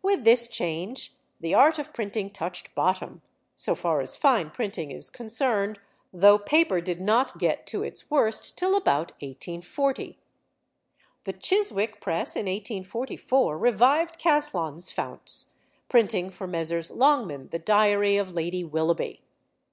[0.00, 3.22] With this change the art of printing touched bottom,
[3.56, 5.80] so far as fine printing is concerned,
[6.12, 10.20] though paper did not get to its worst till about 1840.
[11.24, 15.54] The Chiswick press in 1844 revived Caslon's founts,
[15.88, 16.92] printing for Messrs.
[16.92, 19.20] Longman the Diary of Lady Willoughby.